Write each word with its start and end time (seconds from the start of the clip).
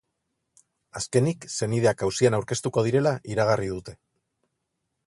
Azkenik, 0.99 1.45
senideak 1.57 2.01
auzian 2.09 2.39
aurkeztuko 2.39 2.87
direla 2.89 3.17
iragarri 3.35 3.71
dute. 3.77 3.97